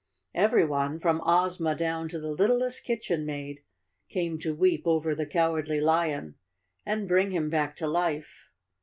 [0.33, 3.59] Everyone, from Ozma down to the littlest kitchen maid,
[4.09, 6.37] came to weep over the Cowardly Lion,
[6.83, 8.49] and bring him back to life.